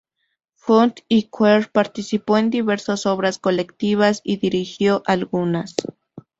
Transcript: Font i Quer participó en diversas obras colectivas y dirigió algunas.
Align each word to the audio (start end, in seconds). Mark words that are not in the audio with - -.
Font 0.69 0.93
i 1.17 1.19
Quer 1.37 1.67
participó 1.79 2.39
en 2.39 2.49
diversas 2.49 3.05
obras 3.05 3.37
colectivas 3.37 4.21
y 4.23 4.37
dirigió 4.37 5.03
algunas. 5.05 5.75